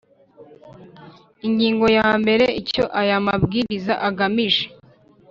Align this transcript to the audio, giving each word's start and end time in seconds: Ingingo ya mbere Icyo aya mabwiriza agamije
Ingingo 1.47 1.85
ya 1.97 2.07
mbere 2.21 2.45
Icyo 2.61 2.83
aya 3.01 3.17
mabwiriza 3.25 3.93
agamije 4.07 4.65